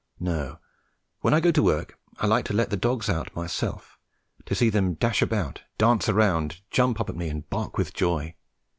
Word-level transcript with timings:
No, 0.19 0.57
when 1.19 1.31
I 1.31 1.39
go 1.39 1.51
to 1.51 1.61
work, 1.61 1.99
I 2.17 2.25
like 2.25 2.45
to 2.45 2.55
let 2.55 2.71
the 2.71 2.75
dogs 2.75 3.07
out 3.07 3.35
myself, 3.35 3.99
to 4.47 4.55
see 4.55 4.71
them 4.71 4.95
dash 4.95 5.21
about, 5.21 5.61
dance 5.77 6.09
around, 6.09 6.61
jump 6.71 6.99
up 6.99 7.11
at 7.11 7.15
me 7.15 7.29
and 7.29 7.47
bark 7.51 7.77
with 7.77 7.93
joy. 7.93 8.33